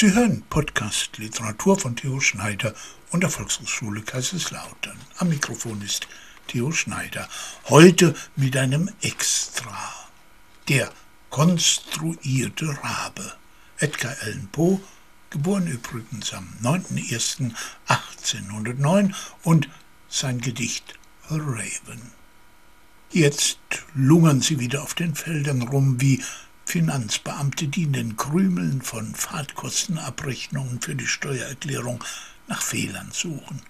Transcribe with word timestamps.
Sie 0.00 0.14
hören 0.14 0.42
Podcast 0.48 1.18
Literatur 1.18 1.78
von 1.78 1.94
Theo 1.94 2.20
Schneider 2.20 2.72
und 3.10 3.22
der 3.22 3.28
Volkshochschule 3.28 4.00
Kaiserslautern. 4.00 4.96
Am 5.18 5.28
Mikrofon 5.28 5.82
ist 5.82 6.08
Theo 6.46 6.72
Schneider. 6.72 7.28
Heute 7.68 8.14
mit 8.34 8.56
einem 8.56 8.88
Extra. 9.02 9.92
Der 10.70 10.90
konstruierte 11.28 12.78
Rabe. 12.82 13.34
Edgar 13.76 14.16
Allan 14.22 14.48
Poe, 14.50 14.80
geboren 15.28 15.66
übrigens 15.66 16.32
am 16.32 16.48
9.01.1809 16.62 19.12
und 19.42 19.68
sein 20.08 20.40
Gedicht 20.40 20.94
A 21.28 21.34
Raven. 21.34 22.00
Jetzt 23.10 23.58
lungern 23.94 24.40
sie 24.40 24.60
wieder 24.60 24.82
auf 24.82 24.94
den 24.94 25.14
Feldern 25.14 25.60
rum 25.60 26.00
wie 26.00 26.22
Finanzbeamte, 26.70 27.66
die 27.66 27.82
in 27.82 27.92
den 27.94 28.16
Krümeln 28.16 28.80
von 28.80 29.12
Fahrtkostenabrechnungen 29.12 30.80
für 30.80 30.94
die 30.94 31.08
Steuererklärung 31.08 32.04
nach 32.46 32.62
Fehlern 32.62 33.10
suchen. 33.10 33.60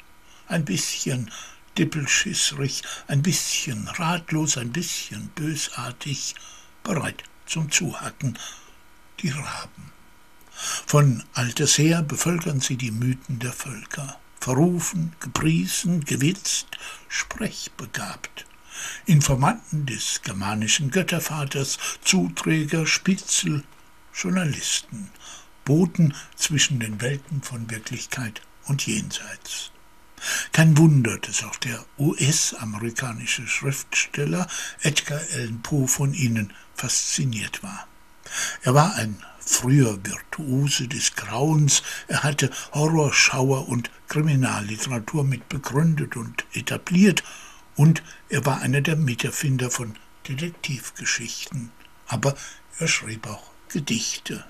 Ein 0.48 0.66
bisschen 0.66 1.30
dippelschissrig, 1.78 2.82
ein 3.06 3.22
bisschen 3.22 3.88
ratlos, 3.88 4.58
ein 4.58 4.70
bisschen 4.70 5.28
bösartig, 5.28 6.34
bereit 6.82 7.24
zum 7.46 7.70
Zuhacken, 7.70 8.38
die 9.20 9.30
Raben. 9.30 9.92
Von 10.52 11.24
alters 11.32 11.78
her 11.78 12.02
bevölkern 12.02 12.60
sie 12.60 12.76
die 12.76 12.90
Mythen 12.90 13.38
der 13.38 13.54
Völker, 13.54 14.20
verrufen, 14.40 15.16
gepriesen, 15.20 16.04
gewitzt, 16.04 16.66
sprechbegabt. 17.08 18.44
Informanten 19.06 19.86
des 19.86 20.22
germanischen 20.22 20.90
Göttervaters, 20.90 21.78
Zuträger, 22.04 22.86
Spitzel, 22.86 23.64
Journalisten, 24.14 25.10
Boten 25.64 26.14
zwischen 26.36 26.80
den 26.80 27.00
Welten 27.00 27.42
von 27.42 27.70
Wirklichkeit 27.70 28.42
und 28.66 28.86
Jenseits. 28.86 29.70
Kein 30.52 30.76
Wunder, 30.76 31.18
dass 31.18 31.44
auch 31.44 31.56
der 31.56 31.84
US-amerikanische 31.98 33.46
Schriftsteller 33.46 34.46
Edgar 34.82 35.20
Allan 35.32 35.62
Poe 35.62 35.88
von 35.88 36.12
ihnen 36.12 36.52
fasziniert 36.74 37.62
war. 37.62 37.86
Er 38.62 38.74
war 38.74 38.94
ein 38.96 39.22
früher 39.38 39.98
Virtuose 40.04 40.88
des 40.88 41.14
Grauens, 41.16 41.82
er 42.06 42.22
hatte 42.22 42.50
Horror, 42.72 43.12
Schauer 43.12 43.68
und 43.68 43.90
Kriminalliteratur 44.08 45.24
mit 45.24 45.48
begründet 45.48 46.16
und 46.16 46.44
etabliert, 46.52 47.24
und 47.80 48.02
er 48.28 48.44
war 48.44 48.60
einer 48.60 48.82
der 48.82 48.96
Miterfinder 48.96 49.70
von 49.70 49.96
Detektivgeschichten. 50.28 51.72
Aber 52.08 52.36
er 52.78 52.88
schrieb 52.88 53.26
auch 53.26 53.52
Gedichte. 53.70 54.44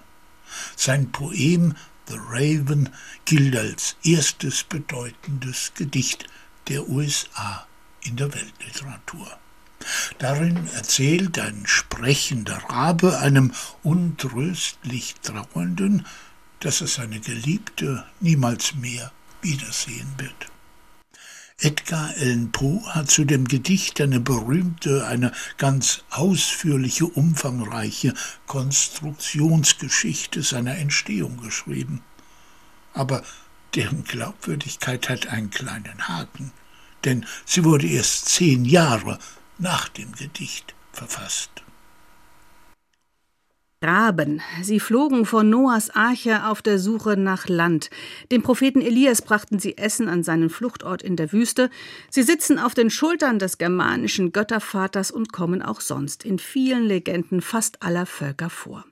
Sein 0.74 1.12
Poem 1.12 1.76
The 2.08 2.16
Raven 2.18 2.88
gilt 3.26 3.54
als 3.56 3.94
erstes 4.02 4.64
bedeutendes 4.64 5.70
Gedicht 5.76 6.26
der 6.66 6.88
USA 6.88 7.68
in 8.02 8.16
der 8.16 8.34
Weltliteratur. 8.34 9.38
Darin 10.18 10.66
erzählt 10.74 11.38
ein 11.38 11.62
sprechender 11.66 12.56
Rabe 12.68 13.20
einem 13.20 13.52
untröstlich 13.84 15.14
Trauernden, 15.22 16.04
dass 16.58 16.80
er 16.80 16.88
seine 16.88 17.20
Geliebte 17.20 18.04
niemals 18.18 18.74
mehr 18.74 19.12
wiedersehen 19.40 20.12
wird. 20.16 20.50
Edgar 21.62 22.14
Allan 22.16 22.52
Poe 22.52 22.82
hat 22.86 23.10
zu 23.10 23.26
dem 23.26 23.46
Gedicht 23.46 24.00
eine 24.00 24.18
berühmte, 24.18 25.06
eine 25.06 25.32
ganz 25.58 26.02
ausführliche, 26.08 27.04
umfangreiche 27.04 28.14
Konstruktionsgeschichte 28.46 30.42
seiner 30.42 30.78
Entstehung 30.78 31.36
geschrieben. 31.42 32.02
Aber 32.94 33.22
deren 33.74 34.04
Glaubwürdigkeit 34.04 35.10
hat 35.10 35.26
einen 35.26 35.50
kleinen 35.50 36.08
Haken, 36.08 36.52
denn 37.04 37.26
sie 37.44 37.62
wurde 37.64 37.88
erst 37.88 38.30
zehn 38.30 38.64
Jahre 38.64 39.18
nach 39.58 39.88
dem 39.88 40.12
Gedicht 40.12 40.74
verfasst. 40.92 41.50
Raben. 43.82 44.42
Sie 44.62 44.78
flogen 44.78 45.24
von 45.24 45.48
Noahs 45.48 45.88
Arche 45.88 46.46
auf 46.46 46.60
der 46.60 46.78
Suche 46.78 47.16
nach 47.16 47.48
Land. 47.48 47.88
Dem 48.30 48.42
Propheten 48.42 48.82
Elias 48.82 49.22
brachten 49.22 49.58
sie 49.58 49.78
Essen 49.78 50.08
an 50.08 50.22
seinen 50.22 50.50
Fluchtort 50.50 51.02
in 51.02 51.16
der 51.16 51.32
Wüste. 51.32 51.70
Sie 52.10 52.22
sitzen 52.22 52.58
auf 52.58 52.74
den 52.74 52.90
Schultern 52.90 53.38
des 53.38 53.56
germanischen 53.56 54.32
Göttervaters 54.32 55.10
und 55.10 55.32
kommen 55.32 55.62
auch 55.62 55.80
sonst 55.80 56.24
in 56.26 56.38
vielen 56.38 56.84
Legenden 56.84 57.40
fast 57.40 57.82
aller 57.82 58.04
Völker 58.04 58.50
vor. 58.50 58.84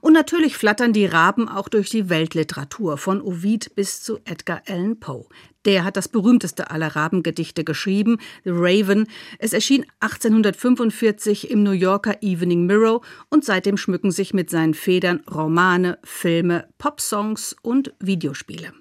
Und 0.00 0.12
natürlich 0.12 0.56
flattern 0.56 0.92
die 0.92 1.06
Raben 1.06 1.48
auch 1.48 1.68
durch 1.68 1.90
die 1.90 2.08
Weltliteratur, 2.08 2.98
von 2.98 3.20
Ovid 3.20 3.74
bis 3.74 4.02
zu 4.02 4.18
Edgar 4.24 4.62
Allan 4.68 5.00
Poe. 5.00 5.26
Der 5.64 5.84
hat 5.84 5.96
das 5.96 6.08
berühmteste 6.08 6.70
aller 6.70 6.94
Rabengedichte 6.94 7.64
geschrieben, 7.64 8.18
The 8.44 8.50
Raven. 8.52 9.08
Es 9.38 9.52
erschien 9.52 9.84
1845 10.00 11.50
im 11.50 11.64
New 11.64 11.72
Yorker 11.72 12.22
Evening 12.22 12.66
Mirror 12.66 13.00
und 13.30 13.44
seitdem 13.44 13.76
schmücken 13.76 14.12
sich 14.12 14.32
mit 14.32 14.48
seinen 14.48 14.74
Federn 14.74 15.22
Romane, 15.28 15.98
Filme, 16.04 16.68
Popsongs 16.78 17.56
und 17.62 17.92
Videospiele. 17.98 18.72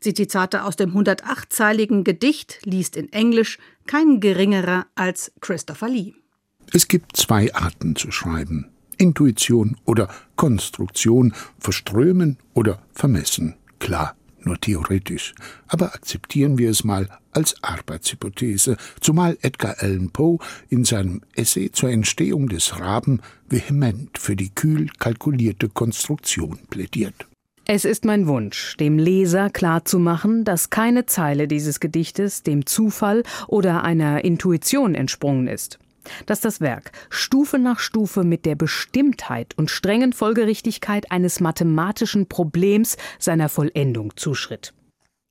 Zitate 0.00 0.64
aus 0.64 0.76
dem 0.76 0.92
108-zeiligen 0.92 2.04
Gedicht 2.04 2.60
liest 2.64 2.96
in 2.96 3.12
Englisch 3.12 3.58
kein 3.86 4.20
geringerer 4.20 4.86
als 4.94 5.32
Christopher 5.40 5.88
Lee. 5.88 6.14
Es 6.72 6.88
gibt 6.88 7.16
zwei 7.16 7.54
Arten 7.54 7.94
zu 7.96 8.10
schreiben. 8.10 8.73
Intuition 8.98 9.76
oder 9.84 10.08
Konstruktion, 10.36 11.34
verströmen 11.58 12.38
oder 12.54 12.80
vermessen. 12.92 13.54
Klar, 13.78 14.16
nur 14.46 14.60
theoretisch. 14.60 15.34
Aber 15.68 15.94
akzeptieren 15.94 16.58
wir 16.58 16.70
es 16.70 16.84
mal 16.84 17.08
als 17.32 17.56
Arbeitshypothese, 17.62 18.76
zumal 19.00 19.36
Edgar 19.42 19.76
Allan 19.78 20.10
Poe 20.10 20.38
in 20.68 20.84
seinem 20.84 21.22
Essay 21.34 21.70
zur 21.72 21.90
Entstehung 21.90 22.48
des 22.48 22.78
Raben 22.78 23.20
vehement 23.48 24.16
für 24.18 24.36
die 24.36 24.50
kühl 24.50 24.88
kalkulierte 24.98 25.68
Konstruktion 25.68 26.58
plädiert. 26.70 27.26
Es 27.66 27.86
ist 27.86 28.04
mein 28.04 28.26
Wunsch, 28.26 28.76
dem 28.76 28.98
Leser 28.98 29.48
klarzumachen, 29.48 30.44
dass 30.44 30.68
keine 30.68 31.06
Zeile 31.06 31.48
dieses 31.48 31.80
Gedichtes 31.80 32.42
dem 32.42 32.66
Zufall 32.66 33.22
oder 33.48 33.84
einer 33.84 34.22
Intuition 34.22 34.94
entsprungen 34.94 35.48
ist 35.48 35.78
dass 36.26 36.40
das 36.40 36.60
Werk 36.60 36.92
Stufe 37.10 37.58
nach 37.58 37.78
Stufe 37.78 38.24
mit 38.24 38.46
der 38.46 38.54
Bestimmtheit 38.54 39.56
und 39.56 39.70
strengen 39.70 40.12
Folgerichtigkeit 40.12 41.10
eines 41.10 41.40
mathematischen 41.40 42.26
Problems 42.28 42.96
seiner 43.18 43.48
Vollendung 43.48 44.16
zuschritt. 44.16 44.74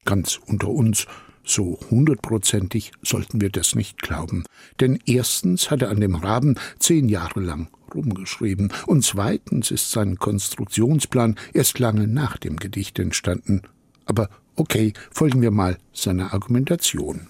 Ganz 0.06 0.39
unter 0.47 0.69
uns, 0.69 1.07
so 1.44 1.79
hundertprozentig 1.89 2.91
sollten 3.01 3.41
wir 3.41 3.50
das 3.50 3.75
nicht 3.75 4.01
glauben. 4.01 4.44
Denn 4.79 5.00
erstens 5.06 5.72
hat 5.72 5.81
er 5.81 5.89
an 5.89 6.00
dem 6.00 6.16
Raben 6.16 6.56
zehn 6.79 7.09
Jahre 7.09 7.41
lang 7.41 7.67
rumgeschrieben 7.94 8.72
und 8.88 9.03
zweitens 9.03 9.72
ist 9.72 9.91
sein 9.91 10.17
Konstruktionsplan 10.17 11.35
erst 11.53 11.79
lange 11.79 12.07
nach 12.07 12.38
dem 12.38 12.57
Gedicht 12.57 12.97
entstanden. 13.00 13.62
Aber 14.06 14.29
okay, 14.56 14.94
folgen 15.12 15.41
wir 15.41 15.51
mal 15.51 15.78
seiner 15.94 16.33
Argumentation. 16.33 17.28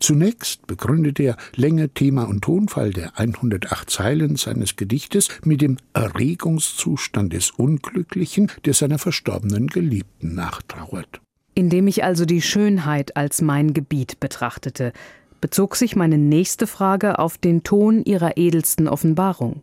Zunächst 0.00 0.66
begründet 0.66 1.18
er 1.20 1.36
Länge, 1.54 1.88
Thema 1.88 2.24
und 2.24 2.42
Tonfall 2.42 2.92
der 2.92 3.18
108 3.18 3.88
Zeilen 3.88 4.36
seines 4.36 4.76
Gedichtes 4.76 5.28
mit 5.44 5.62
dem 5.62 5.78
Erregungszustand 5.94 7.32
des 7.32 7.50
Unglücklichen, 7.50 8.50
der 8.64 8.74
seiner 8.74 8.98
verstorbenen 8.98 9.68
Geliebten 9.68 10.34
nachtrauert. 10.34 11.20
Indem 11.54 11.86
ich 11.88 12.04
also 12.04 12.26
die 12.26 12.42
Schönheit 12.42 13.16
als 13.16 13.40
mein 13.40 13.72
Gebiet 13.72 14.20
betrachtete, 14.20 14.92
bezog 15.40 15.76
sich 15.76 15.96
meine 15.96 16.18
nächste 16.18 16.66
Frage 16.66 17.18
auf 17.18 17.38
den 17.38 17.62
Ton 17.62 18.02
ihrer 18.04 18.36
edelsten 18.36 18.88
Offenbarung. 18.88 19.62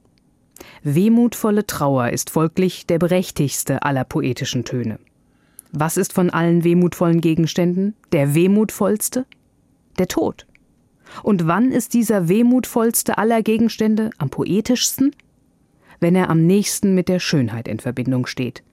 Wehmutvolle 0.84 1.68
Trauer 1.68 2.10
ist 2.10 2.30
folglich 2.30 2.88
der 2.88 3.00
berechtigste 3.00 3.84
aller 3.84 4.04
poetischen 4.04 4.66
Töne. 4.66 5.00
Was 5.72 5.98
ist 5.98 6.14
von 6.14 6.30
allen 6.30 6.64
wehmutvollen 6.64 7.22
Gegenständen 7.22 7.96
der 8.12 8.36
wehmutvollste? 8.36 9.26
Der 10.00 10.08
Tod. 10.08 10.46
Und 11.22 11.48
wann 11.48 11.72
ist 11.72 11.94
dieser 11.94 12.28
wehmutvollste 12.28 13.18
aller 13.18 13.42
Gegenstände 13.44 14.10
am 14.18 14.30
poetischsten? 14.30 15.16
Wenn 16.00 16.16
er 16.16 16.30
am 16.30 16.46
nächsten 16.46 16.96
mit 16.96 17.08
der 17.08 17.20
Schönheit 17.20 17.68
in 17.68 17.80
Verbindung 17.80 18.26
steht. 18.26 18.64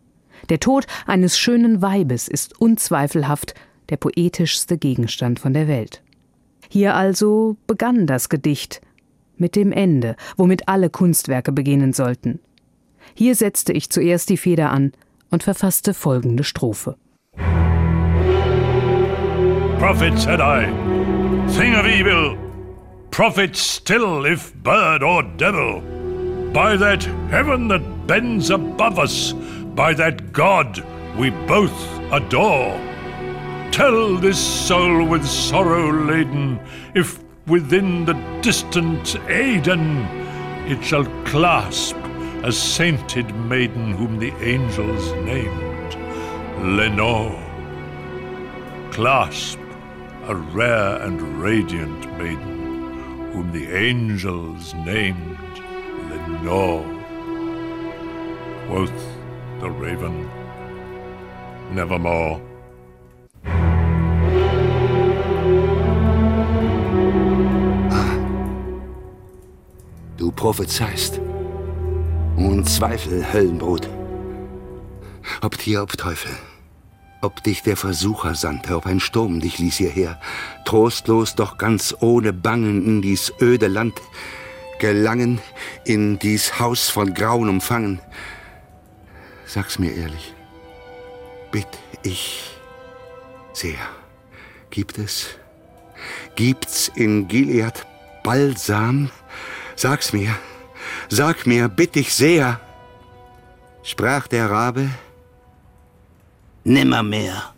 Der 0.49 0.61
Tod 0.61 0.87
eines 1.07 1.39
schönen 1.39 1.83
Weibes 1.83 2.29
ist 2.29 2.61
unzweifelhaft 2.61 3.55
der 3.91 3.99
poetischste 3.99 4.79
Gegenstand 4.79 5.39
von 5.39 5.53
der 5.53 5.69
Welt. 5.69 6.03
Hier 6.69 6.95
also 6.95 7.57
begann 7.67 8.07
das 8.07 8.29
Gedicht 8.29 8.81
mit 9.37 9.57
dem 9.57 9.73
Ende, 9.73 10.17
womit 10.37 10.69
alle 10.69 10.91
Kunstwerke 10.91 11.53
beginnen 11.53 11.93
sollten. 11.93 12.41
Hier 13.15 13.35
setzte 13.35 13.73
ich 13.73 13.91
zuerst 13.91 14.29
die 14.29 14.37
Feder 14.37 14.71
an 14.71 14.93
und 15.31 15.43
verfasste 15.43 15.95
folgende 15.95 16.45
Strophe. 16.45 16.97
Prophet 19.79 20.19
said 20.19 20.41
I, 20.41 20.69
thing 21.51 21.75
of 21.75 21.87
evil, 21.87 22.37
prophet 23.13 23.55
still, 23.55 24.25
if 24.25 24.53
bird 24.55 25.03
or 25.03 25.23
devil, 25.23 25.81
by 26.53 26.77
that 26.77 27.05
heaven 27.31 27.69
that 27.69 28.07
bends 28.09 28.51
above 28.51 28.99
us, 28.99 29.33
by 29.75 29.95
that 29.95 30.33
God 30.33 30.85
we 31.17 31.31
both 31.31 31.79
adore. 32.11 32.77
Tell 33.71 34.17
this 34.17 34.39
soul 34.39 35.07
with 35.07 35.25
sorrow 35.25 35.93
laden 35.93 36.59
if 36.97 37.23
within 37.47 38.05
the 38.05 38.15
distant 38.43 39.15
Aidenn 39.29 40.05
it 40.69 40.83
shall 40.85 41.05
clasp 41.25 41.97
a 42.43 42.51
sainted 42.51 43.33
maiden 43.37 43.93
whom 43.93 44.19
the 44.19 44.33
angels 44.43 45.13
named 45.25 45.95
Lenore. 46.77 47.39
Clasp 48.91 49.60
a 50.31 50.35
rare 50.55 51.03
and 51.03 51.21
radiant 51.43 52.07
maiden 52.17 53.33
whom 53.33 53.51
the 53.51 53.67
angels 53.77 54.75
named 54.75 55.37
Lenore. 56.09 56.85
Quoth 58.69 59.01
the 59.59 59.69
raven, 59.69 60.31
nevermore. 61.73 62.41
Du 70.17 70.31
prophezeist. 70.31 71.21
Ohne 72.39 72.63
Zweifel 72.63 73.33
Höllenbrot. 73.33 73.89
Ob 75.43 75.59
Tier, 75.59 75.83
ob 75.83 75.97
Teufel. 75.97 76.50
Ob 77.23 77.43
dich 77.43 77.63
der 77.63 77.77
Versucher 77.77 78.35
sandte, 78.35 78.77
ob 78.77 78.87
ein 78.87 78.99
Sturm 78.99 79.41
dich 79.41 79.59
ließ 79.59 79.77
hierher, 79.77 80.19
trostlos, 80.65 81.35
doch 81.35 81.59
ganz 81.59 81.95
ohne 82.01 82.33
Bangen 82.33 82.87
in 82.87 83.03
dies 83.03 83.33
öde 83.41 83.67
Land 83.67 84.01
gelangen, 84.79 85.39
in 85.85 86.19
dies 86.19 86.59
Haus 86.59 86.89
von 86.89 87.13
Grauen 87.13 87.51
umfangen. 87.51 88.01
Sag's 89.45 89.79
mir 89.79 89.95
ehrlich, 89.95 90.35
bitt 91.51 91.69
ich 92.03 92.43
sehr, 93.53 93.79
gibt 94.71 94.97
es, 94.97 95.27
gibt's 96.37 96.91
in 96.95 97.29
Gilead 97.29 97.87
Balsam? 98.23 99.11
Sag's 99.77 100.15
mir, 100.15 100.35
sag 101.11 101.47
mir, 101.47 101.69
bitt 101.69 101.97
ich 101.97 102.15
sehr, 102.15 102.61
sprach 103.83 104.27
der 104.27 104.51
Rabe, 104.51 104.89
nimmermehr. 106.65 107.55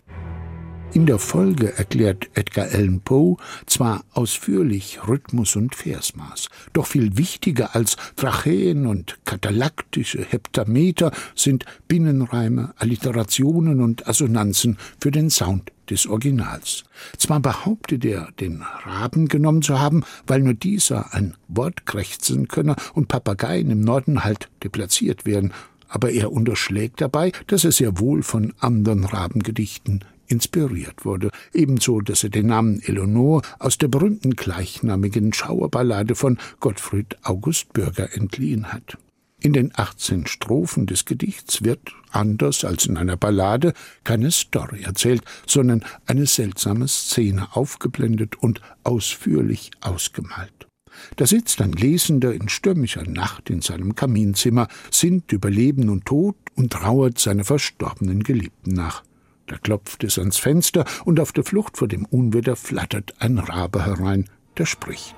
In 0.93 1.07
der 1.07 1.17
Folge 1.17 1.75
erklärt 1.75 2.29
Edgar 2.35 2.67
Allan 2.71 3.01
Poe 3.01 3.37
zwar 3.65 4.03
ausführlich 4.13 4.99
Rhythmus 5.07 5.55
und 5.55 5.73
Versmaß, 5.73 6.49
doch 6.71 6.85
viel 6.85 7.17
wichtiger 7.17 7.75
als 7.75 7.97
Tracheen 8.15 8.85
und 8.85 9.17
katalaktische 9.25 10.23
Heptameter 10.23 11.11
sind 11.33 11.65
Binnenreime, 11.87 12.75
Alliterationen 12.77 13.81
und 13.81 14.07
Assonanzen 14.07 14.77
für 14.99 15.09
den 15.09 15.31
Sound 15.31 15.71
des 15.89 16.05
Originals. 16.05 16.83
Zwar 17.17 17.39
behauptet 17.39 18.05
er, 18.05 18.29
den 18.39 18.63
Raben 18.85 19.27
genommen 19.27 19.63
zu 19.63 19.79
haben, 19.79 20.03
weil 20.27 20.41
nur 20.41 20.53
dieser 20.53 21.13
ein 21.13 21.35
Wort 21.47 21.85
krächzen 21.85 22.47
könne 22.47 22.75
und 22.93 23.07
Papageien 23.07 23.71
im 23.71 23.81
Norden 23.81 24.23
halt 24.23 24.49
deplatziert 24.63 25.25
werden, 25.25 25.53
aber 25.93 26.11
er 26.11 26.31
unterschlägt 26.31 27.01
dabei, 27.01 27.31
dass 27.45 27.63
er 27.63 27.71
sehr 27.71 27.99
wohl 27.99 28.23
von 28.23 28.51
anderen 28.59 29.05
Rabengedichten 29.05 30.03
inspiriert 30.25 31.05
wurde, 31.05 31.29
ebenso, 31.53 32.01
dass 32.01 32.23
er 32.23 32.31
den 32.31 32.47
Namen 32.47 32.81
Eleonore 32.81 33.43
aus 33.59 33.77
der 33.77 33.89
berühmten 33.89 34.35
gleichnamigen 34.35 35.33
Schauerballade 35.33 36.15
von 36.15 36.39
Gottfried 36.59 37.17
August 37.21 37.73
Bürger 37.73 38.11
entliehen 38.15 38.73
hat. 38.73 38.97
In 39.39 39.53
den 39.53 39.71
18 39.75 40.25
Strophen 40.25 40.87
des 40.87 41.05
Gedichts 41.05 41.63
wird, 41.63 41.91
anders 42.09 42.65
als 42.65 42.87
in 42.87 42.97
einer 42.97 43.17
Ballade, 43.17 43.73
keine 44.03 44.31
Story 44.31 44.81
erzählt, 44.81 45.21
sondern 45.45 45.85
eine 46.07 46.25
seltsame 46.25 46.87
Szene 46.87 47.55
aufgeblendet 47.55 48.41
und 48.41 48.61
ausführlich 48.83 49.69
ausgemalt. 49.81 50.67
Da 51.15 51.25
sitzt 51.25 51.61
ein 51.61 51.73
Lesender 51.73 52.33
in 52.33 52.49
stürmischer 52.49 53.03
Nacht 53.03 53.49
in 53.49 53.61
seinem 53.61 53.95
Kaminzimmer, 53.95 54.67
sinnt 54.91 55.31
über 55.31 55.49
Leben 55.49 55.89
und 55.89 56.05
Tod 56.05 56.35
und 56.55 56.73
trauert 56.73 57.19
seiner 57.19 57.43
verstorbenen 57.43 58.23
Geliebten 58.23 58.73
nach. 58.73 59.03
Da 59.47 59.57
klopft 59.57 60.03
es 60.03 60.17
ans 60.17 60.37
Fenster, 60.37 60.85
und 61.05 61.19
auf 61.19 61.31
der 61.31 61.43
Flucht 61.43 61.77
vor 61.77 61.87
dem 61.87 62.05
Unwetter 62.05 62.55
flattert 62.55 63.13
ein 63.19 63.37
Rabe 63.37 63.85
herein, 63.85 64.29
der 64.57 64.65
spricht. 64.65 65.15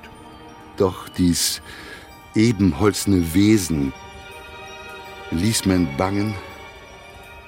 Doch 0.78 1.08
dies 1.10 1.62
ebenholzne 2.34 3.34
Wesen 3.34 3.94
ließ 5.32 5.66
mein 5.66 5.88
Bangen, 5.98 6.34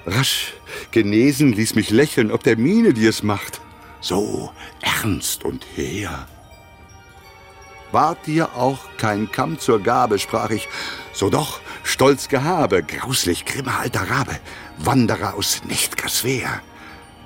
rasch 0.06 0.54
genesen 0.90 1.52
ließ 1.52 1.74
mich 1.74 1.90
lächeln, 1.90 2.30
ob 2.30 2.42
der 2.42 2.56
Miene, 2.56 2.94
die 2.94 3.06
es 3.06 3.22
macht, 3.22 3.60
so 4.00 4.52
ernst 4.80 5.44
und 5.44 5.64
hehr. 5.74 6.26
Ward 7.92 8.26
dir 8.26 8.54
auch 8.54 8.80
kein 8.98 9.30
Kamm 9.32 9.58
zur 9.58 9.82
Gabe, 9.82 10.18
sprach 10.18 10.50
ich, 10.50 10.68
so 11.12 11.30
doch 11.30 11.60
stolz 11.82 12.28
Gehabe, 12.28 12.82
grauslich 12.82 13.44
grimmer 13.44 13.80
alter 13.80 14.10
Rabe, 14.10 14.38
Wanderer 14.78 15.34
aus 15.34 15.62
Nächtgerswehr. 15.64 16.60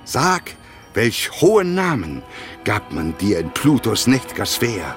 Sag, 0.04 0.54
welch 0.94 1.30
hohen 1.40 1.74
Namen 1.74 2.22
gab 2.64 2.92
man 2.92 3.16
dir 3.18 3.38
in 3.40 3.50
Plutos 3.50 4.06
Nächtgerswehr? 4.06 4.96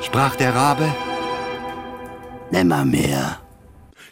Sprach 0.00 0.36
der 0.36 0.54
Rabe, 0.54 0.94
nimmermehr. 2.50 3.43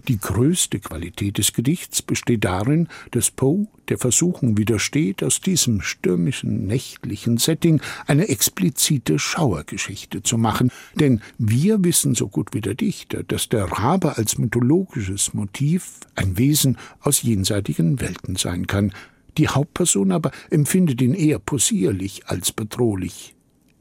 Die 0.09 0.19
größte 0.19 0.81
Qualität 0.81 1.39
des 1.39 1.53
Gedichts 1.53 2.03
besteht 2.03 2.45
darin, 2.45 2.89
dass 3.13 3.31
Poe 3.31 3.69
der 3.89 3.99
Versuchung 3.99 4.59
widersteht, 4.59 5.23
aus 5.23 5.41
diesem 5.41 5.81
stürmischen, 5.81 6.67
nächtlichen 6.67 7.39
Setting 7.39 7.81
eine 8.07 8.29
explizite 8.29 9.19
Schauergeschichte 9.19 10.23
zu 10.23 10.39
machen. 10.39 10.73
Denn 10.97 11.21
wir 11.39 11.85
wissen 11.85 12.17
so 12.17 12.27
gut 12.27 12.49
wie 12.53 12.61
der 12.61 12.75
Dichter, 12.75 13.23
dass 13.23 13.49
der 13.49 13.65
Rabe 13.65 14.17
als 14.17 14.39
mythologisches 14.39 15.35
Motiv 15.35 16.01
ein 16.17 16.37
Wesen 16.37 16.79
aus 17.01 17.23
jenseitigen 17.23 18.01
Welten 18.01 18.35
sein 18.35 18.67
kann. 18.67 18.93
Die 19.39 19.49
Hauptperson 19.49 20.11
aber 20.11 20.33
empfindet 20.51 21.01
ihn 21.01 21.15
eher 21.15 21.39
possierlich 21.39 22.27
als 22.27 22.53
bedrohlich. 22.53 23.35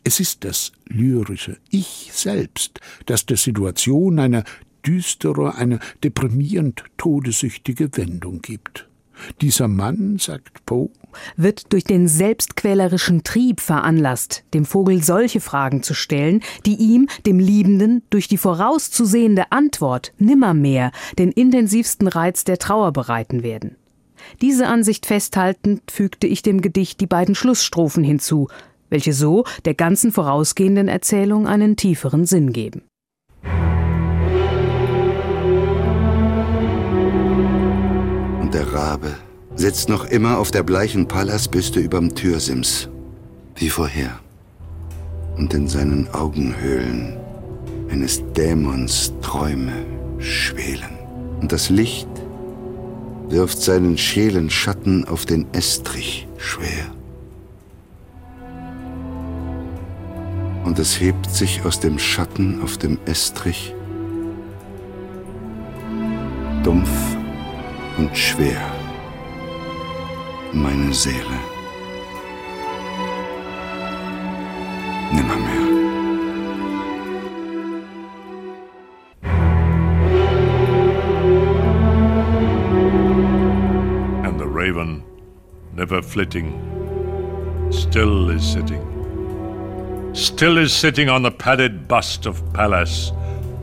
Es 0.03 0.19
ist 0.19 0.44
das 0.44 0.71
lyrische 0.88 1.57
Ich 1.69 2.09
selbst, 2.13 2.79
das 3.06 3.25
der 3.25 3.38
Situation 3.38 4.19
eine 4.19 4.44
düstere, 4.86 5.56
eine 5.56 5.80
deprimierend 6.04 6.83
todesüchtige 6.98 7.89
Wendung 7.98 8.42
gibt. 8.42 8.88
Dieser 9.42 9.68
Mann, 9.68 10.18
sagt 10.18 10.66
Poe, 10.66 10.89
wird 11.36 11.74
durch 11.74 11.84
den 11.84 12.08
selbstquälerischen 12.08 13.24
Trieb 13.24 13.60
veranlasst, 13.60 14.44
dem 14.53 14.65
Vogel 14.65 15.03
solche 15.03 15.41
Fragen 15.41 15.84
zu 15.84 15.94
stellen, 15.94 16.41
die 16.65 16.75
ihm, 16.75 17.08
dem 17.25 17.39
Liebenden, 17.39 18.03
durch 18.10 18.27
die 18.27 18.38
vorauszusehende 18.38 19.51
Antwort 19.51 20.13
nimmermehr 20.17 20.91
den 21.20 21.32
intensivsten 21.32 22.08
Reiz 22.08 22.44
der 22.44 22.58
Trauer 22.58 22.91
bereiten 22.94 23.44
werden. 23.44 23.75
Diese 24.41 24.67
Ansicht 24.67 25.05
festhaltend 25.05 25.82
fügte 25.91 26.27
ich 26.27 26.41
dem 26.41 26.62
Gedicht 26.62 27.01
die 27.01 27.08
beiden 27.08 27.36
Schlussstrophen 27.36 28.03
hinzu, 28.03 28.48
welche 28.89 29.13
so 29.13 29.46
der 29.65 29.74
ganzen 29.74 30.12
vorausgehenden 30.12 30.88
Erzählung 30.88 31.48
einen 31.48 31.75
tieferen 31.75 32.25
Sinn 32.25 32.53
geben. 32.53 32.84
Rabe 38.74 39.16
sitzt 39.56 39.90
noch 39.90 40.06
immer 40.06 40.38
auf 40.38 40.51
der 40.51 40.63
bleichen 40.63 41.08
Pallasbüste 41.08 41.80
überm 41.80 42.16
Türsims, 42.16 42.90
wie 43.56 43.70
vorher. 43.70 44.20
Und 45.38 45.54
in 45.54 45.68
seinen 45.68 46.10
Augenhöhlen 46.13 47.18
eines 47.90 48.22
Dämons 48.34 49.13
Träume 49.22 49.74
schwelen. 50.20 50.98
Und 51.42 51.51
das 51.51 51.70
Licht 51.70 52.08
wirft 53.30 53.62
seinen 53.62 53.98
schälen 53.98 54.50
Schatten 54.50 55.08
auf 55.08 55.25
den 55.25 55.46
Estrich 55.54 56.28
schwer. 56.38 56.92
Und 60.63 60.80
es 60.80 61.00
hebt 61.00 61.30
sich 61.30 61.66
aus 61.66 61.80
dem 61.80 61.98
Schatten 61.98 62.62
auf 62.62 62.78
dem 62.78 63.00
Estrich 63.06 63.74
dumpf 66.63 67.11
und 68.01 68.17
schwer, 68.17 68.60
meine 70.53 70.91
Seele. 70.91 71.39
Nimmermehr. 75.13 75.67
And 84.24 84.39
the 84.39 84.48
raven, 84.48 85.03
never 85.75 86.01
flitting, 86.01 86.60
still 87.70 88.31
is 88.31 88.43
sitting. 88.43 88.81
Still 90.13 90.58
is 90.58 90.74
sitting 90.74 91.08
on 91.08 91.22
the 91.22 91.31
padded 91.31 91.88
bust 91.88 92.25
of 92.25 92.41
Pallas 92.53 93.12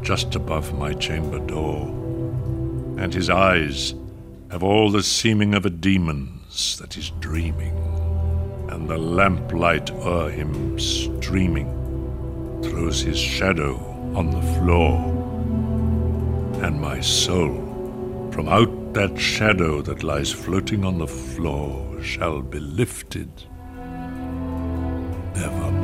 just 0.02 0.36
above 0.36 0.78
my 0.78 0.94
chamber 0.94 1.40
door. 1.40 1.88
And 2.98 3.12
his 3.12 3.30
eyes 3.30 3.94
have 4.50 4.62
all 4.62 4.90
the 4.90 5.02
seeming 5.02 5.54
of 5.54 5.66
a 5.66 5.70
demon's 5.70 6.78
that 6.78 6.96
is 6.96 7.10
dreaming, 7.20 7.76
and 8.70 8.88
the 8.88 8.96
lamplight 8.96 9.90
o'er 9.90 10.30
him 10.30 10.78
streaming 10.78 11.68
throws 12.62 13.00
his 13.02 13.18
shadow 13.18 13.76
on 14.14 14.30
the 14.30 14.40
floor, 14.58 14.96
and 16.64 16.80
my 16.80 16.98
soul 17.00 18.30
from 18.32 18.48
out 18.48 18.94
that 18.94 19.18
shadow 19.18 19.82
that 19.82 20.02
lies 20.02 20.32
floating 20.32 20.84
on 20.84 20.98
the 20.98 21.06
floor 21.06 22.02
shall 22.02 22.40
be 22.40 22.58
lifted 22.58 23.30
evermore. 25.36 25.77